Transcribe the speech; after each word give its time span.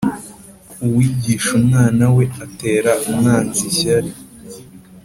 Uwigisha 0.85 1.49
umwana 1.59 2.03
we, 2.15 2.23
atera 2.45 2.91
umwanzi 3.09 3.61
ishyari, 3.71 4.09